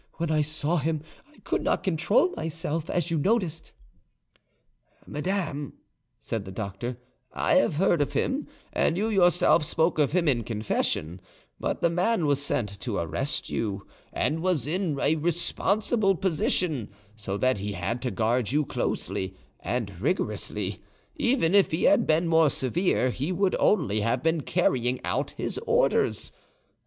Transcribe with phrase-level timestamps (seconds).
[0.13, 1.01] When I saw him,
[1.31, 3.71] I could not control myself, as you noticed."
[5.05, 5.73] "Madame,"
[6.19, 6.97] said the doctor,
[7.33, 11.21] "I have heard of him, and you yourself spoke of him in confession;
[11.59, 17.37] but the man was sent to arrest you, and was in a responsible position, so
[17.37, 20.81] that he had to guard you closely and rigorously;
[21.15, 25.59] even if he had been more severe, he would only have been carrying out his
[25.67, 26.31] orders.